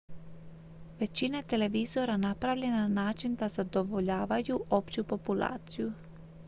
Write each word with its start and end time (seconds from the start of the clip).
većina 0.99 1.37
je 1.37 1.43
televizora 1.53 2.17
napravljena 2.17 2.81
na 2.81 3.03
način 3.03 3.35
da 3.35 3.47
zadovoljavaju 3.59 4.63
opću 4.69 5.03
populaciju 5.03 5.91